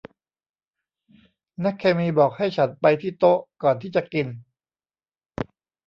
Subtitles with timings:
[1.63, 4.27] นักเคมีบอกให้ฉันไปที่โต๊ะก่อนที่จะกิน